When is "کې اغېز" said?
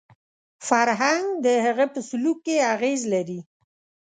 2.45-3.01